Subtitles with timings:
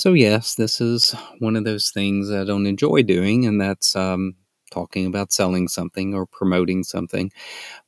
[0.00, 4.34] So, yes, this is one of those things I don't enjoy doing, and that's um,
[4.70, 7.30] talking about selling something or promoting something.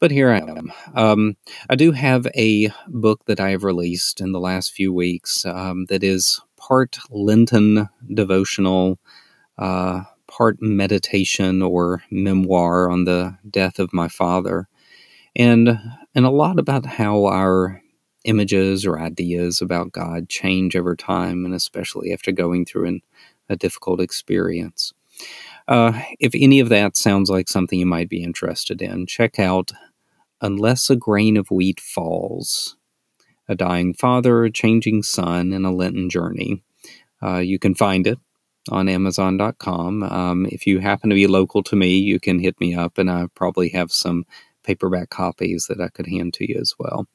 [0.01, 0.72] But here I am.
[0.95, 1.37] Um,
[1.71, 5.87] I do have a book that I have released in the last few weeks um,
[5.87, 8.99] that is part Lenten devotional,
[9.59, 14.68] uh, part meditation or memoir on the death of my father,
[15.36, 15.78] and
[16.14, 17.82] and a lot about how our
[18.25, 23.01] images or ideas about God change over time, and especially after going through an,
[23.48, 24.92] a difficult experience.
[25.66, 29.73] Uh, if any of that sounds like something you might be interested in, check out
[30.41, 32.77] Unless a Grain of Wheat Falls
[33.48, 36.62] A Dying Father, a Changing Son, and a Lenten Journey.
[37.23, 38.18] Uh, you can find it
[38.70, 40.02] on Amazon.com.
[40.02, 43.10] Um, if you happen to be local to me, you can hit me up, and
[43.10, 44.27] I probably have some
[44.65, 47.06] paperback copies that I could hand to you as well.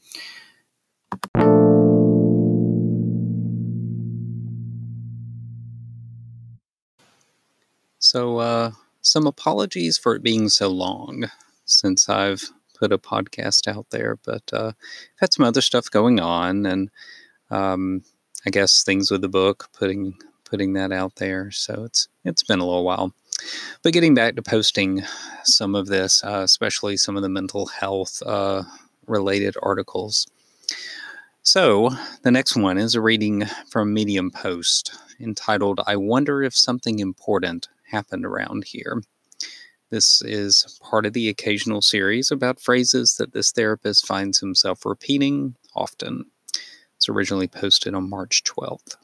[8.02, 11.30] So, uh, some apologies for it being so long
[11.66, 12.44] since I've
[12.80, 16.90] put a podcast out there, but uh, I've had some other stuff going on, and
[17.52, 18.04] um,
[18.46, 21.52] I guess things with the book, putting putting that out there.
[21.52, 23.14] So it's it's been a little while.
[23.84, 25.04] But getting back to posting
[25.44, 28.64] some of this, uh, especially some of the mental health uh,
[29.08, 30.26] related articles.
[31.42, 31.90] So,
[32.24, 37.70] the next one is a reading from Medium Post entitled, I Wonder If Something Important
[37.92, 39.02] Happened Around Here.
[39.90, 45.56] This is part of the occasional series about phrases that this therapist finds himself repeating
[45.74, 46.26] often.
[46.98, 48.98] It's originally posted on March 12th.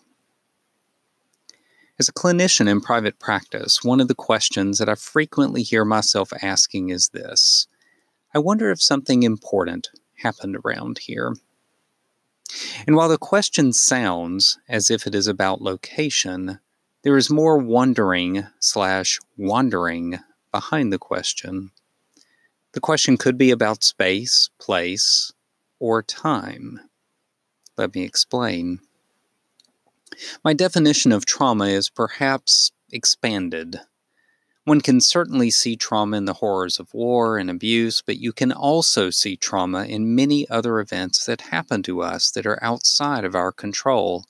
[1.98, 6.34] As a clinician in private practice, one of the questions that I frequently hear myself
[6.42, 7.68] asking is this
[8.34, 11.34] I wonder if something important happened around here.
[12.86, 16.60] And while the question sounds as if it is about location,
[17.04, 20.20] there is more wondering slash wandering
[20.52, 21.72] behind the question.
[22.74, 25.32] The question could be about space, place,
[25.80, 26.80] or time.
[27.78, 28.80] Let me explain.
[30.44, 33.82] My definition of trauma is perhaps expanded
[34.66, 38.52] one can certainly see trauma in the horrors of war and abuse, but you can
[38.52, 43.36] also see trauma in many other events that happen to us that are outside of
[43.36, 44.26] our control.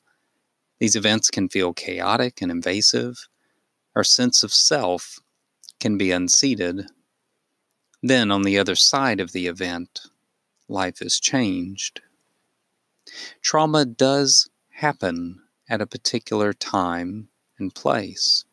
[0.79, 3.27] These events can feel chaotic and invasive.
[3.95, 5.19] Our sense of self
[5.79, 6.87] can be unseated.
[8.03, 10.01] Then, on the other side of the event,
[10.67, 12.01] life is changed.
[13.41, 18.43] Trauma does happen at a particular time and place.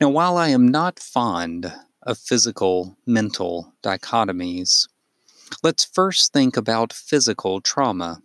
[0.00, 4.88] Now, while I am not fond of physical mental dichotomies,
[5.62, 8.22] let's first think about physical trauma.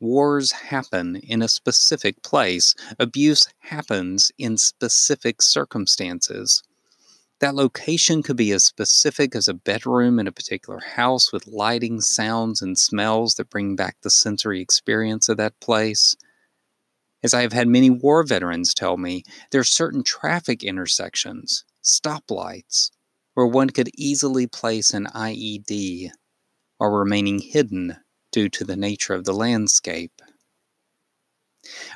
[0.00, 6.62] Wars happen in a specific place, abuse happens in specific circumstances.
[7.38, 12.00] That location could be as specific as a bedroom in a particular house with lighting,
[12.00, 16.16] sounds, and smells that bring back the sensory experience of that place.
[17.22, 22.90] As I have had many war veterans tell me, there are certain traffic intersections, stoplights,
[23.34, 26.10] where one could easily place an IED
[26.78, 27.96] while remaining hidden
[28.32, 30.20] due to the nature of the landscape.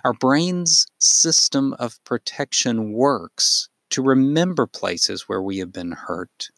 [0.05, 6.51] Our brain's system of protection works to remember places where we have been hurt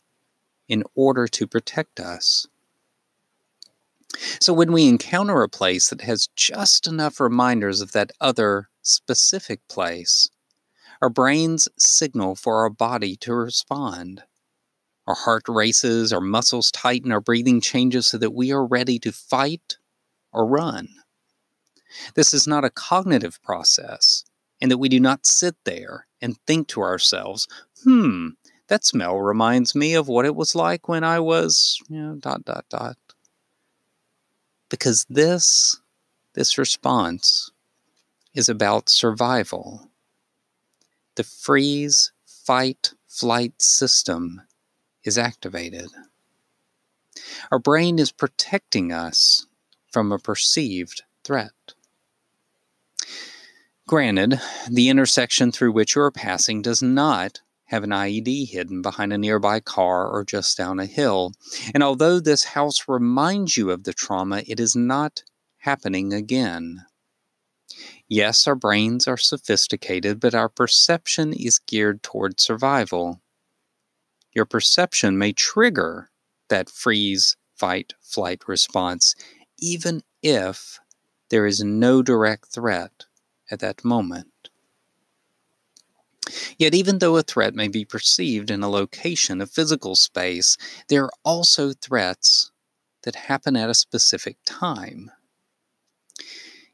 [0.69, 2.47] in order to protect us.
[4.41, 9.61] So when we encounter a place that has just enough reminders of that other specific
[9.69, 10.31] place,
[11.01, 14.23] our brains signal for our body to respond.
[15.07, 19.13] Our heart races, our muscles tighten, our breathing changes so that we are ready to
[19.13, 19.79] fight
[20.33, 20.89] or run.
[22.15, 24.25] This is not a cognitive process,
[24.61, 27.47] and that we do not sit there and think to ourselves,
[27.85, 28.31] hmm,
[28.69, 32.45] that smell reminds me of what it was like when I was, you know, dot,
[32.45, 32.97] dot, dot
[34.69, 35.81] because this
[36.35, 37.51] this response
[38.35, 39.91] is about survival.
[41.17, 44.43] The freeze, fight, flight system
[45.03, 45.89] is activated.
[47.51, 49.47] Our brain is protecting us
[49.91, 51.53] from a perceived threat.
[53.89, 54.41] Granted,
[54.71, 59.19] the intersection through which you are passing does not have an IED hidden behind a
[59.19, 61.33] nearby car or just down a hill.
[61.75, 65.23] And although this house reminds you of the trauma, it is not
[65.59, 66.85] happening again.
[68.09, 73.21] Yes, our brains are sophisticated, but our perception is geared toward survival.
[74.35, 76.11] Your perception may trigger
[76.49, 79.15] that freeze, fight, flight response,
[79.59, 80.79] even if
[81.29, 83.05] there is no direct threat
[83.51, 84.29] at that moment.
[86.59, 90.57] Yet, even though a threat may be perceived in a location, of physical space,
[90.89, 92.51] there are also threats
[93.03, 95.11] that happen at a specific time.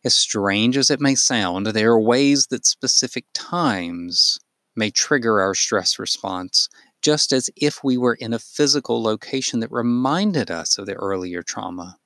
[0.05, 4.39] As strange as it may sound, there are ways that specific times
[4.77, 6.69] may trigger our stress response,
[7.01, 11.43] just as if we were in a physical location that reminded us of the earlier
[11.43, 11.99] trauma.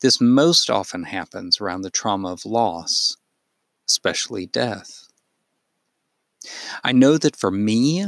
[0.00, 3.16] This most often happens around the trauma of loss,
[3.88, 5.05] especially death.
[6.84, 8.04] I know that for me,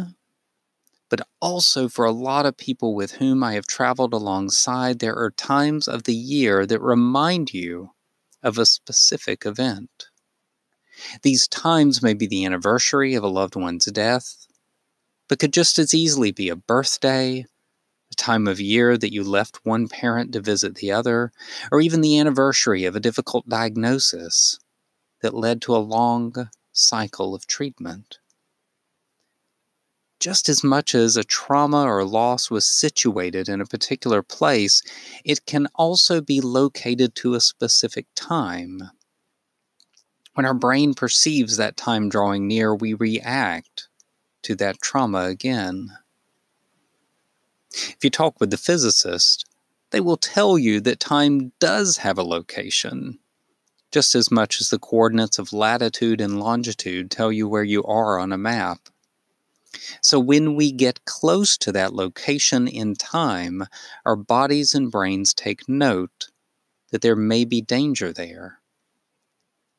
[1.09, 5.31] but also for a lot of people with whom I have traveled alongside, there are
[5.31, 7.93] times of the year that remind you
[8.43, 10.09] of a specific event.
[11.23, 14.47] These times may be the anniversary of a loved one's death,
[15.29, 17.47] but could just as easily be a birthday,
[18.11, 21.33] a time of year that you left one parent to visit the other,
[21.71, 24.59] or even the anniversary of a difficult diagnosis
[25.23, 28.19] that led to a long cycle of treatment
[30.21, 34.83] just as much as a trauma or loss was situated in a particular place,
[35.25, 38.91] it can also be located to a specific time.
[40.35, 43.89] When our brain perceives that time drawing near, we react
[44.43, 45.91] to that trauma again.
[47.73, 49.45] If you talk with the physicist,
[49.91, 53.19] they will tell you that time does have a location,
[53.91, 58.19] just as much as the coordinates of latitude and longitude tell you where you are
[58.19, 58.89] on a map.
[60.01, 63.65] So, when we get close to that location in time,
[64.05, 66.29] our bodies and brains take note
[66.91, 68.61] that there may be danger there.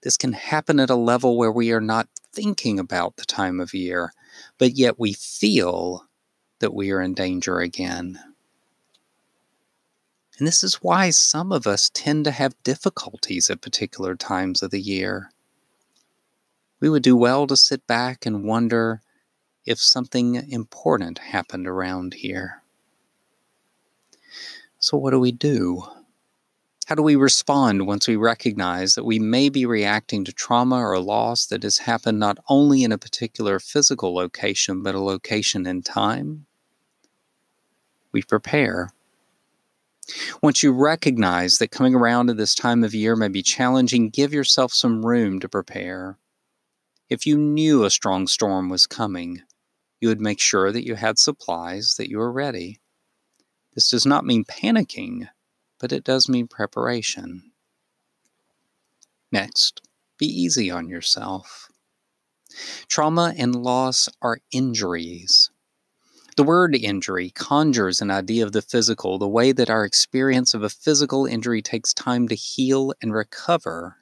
[0.01, 3.73] This can happen at a level where we are not thinking about the time of
[3.73, 4.13] year,
[4.57, 6.05] but yet we feel
[6.59, 8.19] that we are in danger again.
[10.37, 14.71] And this is why some of us tend to have difficulties at particular times of
[14.71, 15.31] the year.
[16.79, 19.01] We would do well to sit back and wonder
[19.69, 22.63] if something important happened around here.
[24.79, 25.83] So, what do we do?
[26.87, 30.97] How do we respond once we recognize that we may be reacting to trauma or
[30.97, 35.83] loss that has happened not only in a particular physical location, but a location in
[35.83, 36.47] time?
[38.11, 38.89] We prepare.
[40.41, 44.33] Once you recognize that coming around at this time of year may be challenging, give
[44.33, 46.17] yourself some room to prepare.
[47.07, 49.43] If you knew a strong storm was coming,
[49.99, 52.79] you would make sure that you had supplies, that you were ready.
[53.75, 55.27] This does not mean panicking,
[55.79, 57.51] but it does mean preparation.
[59.31, 59.81] Next,
[60.17, 61.69] be easy on yourself.
[62.87, 65.51] Trauma and loss are injuries.
[66.35, 70.63] The word injury conjures an idea of the physical, the way that our experience of
[70.63, 73.97] a physical injury takes time to heal and recover.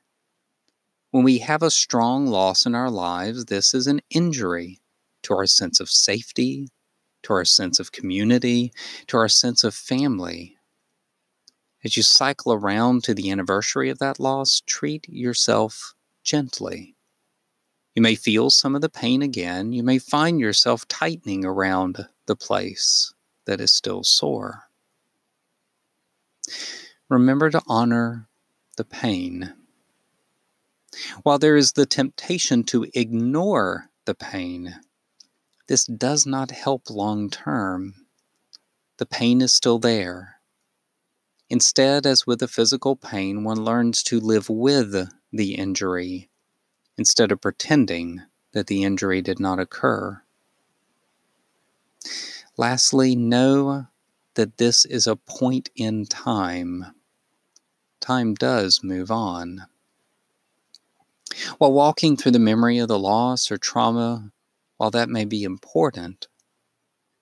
[1.12, 4.80] When we have a strong loss in our lives, this is an injury
[5.28, 6.70] to our sense of safety,
[7.24, 8.72] to our sense of community,
[9.08, 10.58] to our sense of family.
[11.84, 15.94] As you cycle around to the anniversary of that loss, treat yourself
[16.24, 16.96] gently.
[17.94, 19.74] You may feel some of the pain again.
[19.74, 23.14] You may find yourself tightening around the place
[23.46, 24.64] that is still sore.
[27.10, 28.28] Remember to honor
[28.78, 29.54] the pain.
[31.24, 34.76] While there is the temptation to ignore the pain,
[35.68, 37.94] this does not help long term.
[38.98, 40.36] The pain is still there.
[41.50, 46.30] Instead, as with the physical pain, one learns to live with the injury
[46.98, 50.22] instead of pretending that the injury did not occur.
[52.58, 53.88] Lastly, know
[54.34, 56.86] that this is a point in time.
[58.00, 59.68] Time does move on.
[61.60, 64.32] While walking through the memory of the loss or trauma
[64.78, 66.28] while that may be important,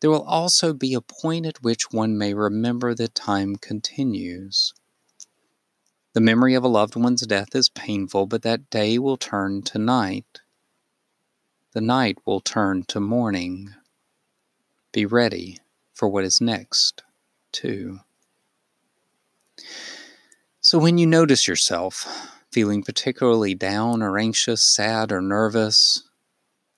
[0.01, 4.73] there will also be a point at which one may remember that time continues.
[6.13, 9.77] The memory of a loved one's death is painful, but that day will turn to
[9.77, 10.41] night.
[11.73, 13.73] The night will turn to morning.
[14.91, 15.57] Be ready
[15.93, 17.03] for what is next,
[17.51, 17.99] too.
[20.61, 26.07] So, when you notice yourself feeling particularly down or anxious, sad or nervous,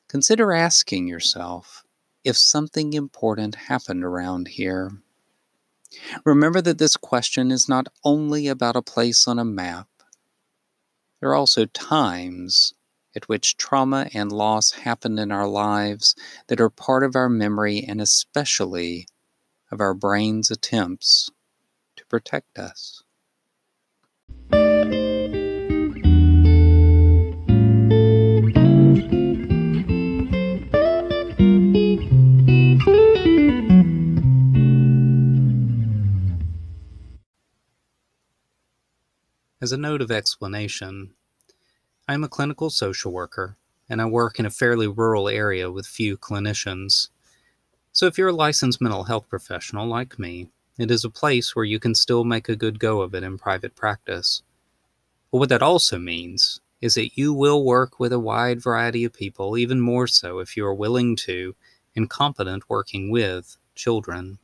[0.07, 1.83] Consider asking yourself
[2.23, 5.01] if something important happened around here.
[6.25, 9.87] Remember that this question is not only about a place on a map,
[11.19, 12.73] there are also times
[13.15, 16.15] at which trauma and loss happened in our lives
[16.47, 19.07] that are part of our memory and especially
[19.71, 21.31] of our brain's attempts
[21.95, 23.03] to protect us.
[39.59, 41.15] As a note of explanation,
[42.07, 43.57] I am a clinical social worker
[43.89, 47.09] and I work in a fairly rural area with few clinicians.
[47.91, 51.65] So, if you're a licensed mental health professional like me, it is a place where
[51.65, 54.43] you can still make a good go of it in private practice.
[55.31, 59.13] But what that also means is that you will work with a wide variety of
[59.13, 61.55] people, even more so if you are willing to
[61.95, 64.37] and competent working with children.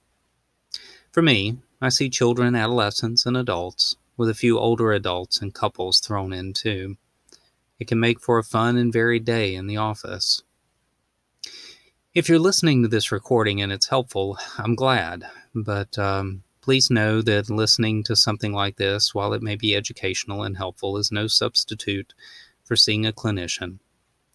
[1.12, 6.00] For me, I see children, adolescents, and adults, with a few older adults and couples
[6.00, 6.98] thrown in too.
[7.80, 10.42] It can make for a fun and varied day in the office.
[12.14, 17.22] If you're listening to this recording and it's helpful, I'm glad, but um, please know
[17.24, 21.28] that listening to something like this, while it may be educational and helpful, is no
[21.28, 22.14] substitute
[22.64, 23.80] for seeing a clinician.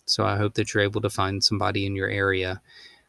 [0.06, 2.61] So I hope that you're able to find somebody in your area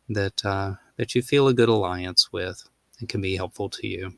[0.09, 2.67] that uh, that you feel a good alliance with
[2.99, 4.13] and can be helpful to you.